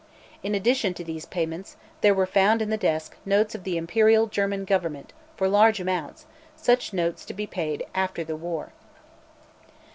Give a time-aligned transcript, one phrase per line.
[0.41, 4.25] In addition to these payments, there were found in the desk notes of the Imperial
[4.25, 8.73] German Government, for large amounts, such notes to be paid 'after the war.'